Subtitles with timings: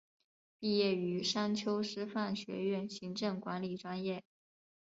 [0.59, 4.23] 毕业于商丘师范学院行政管理专业。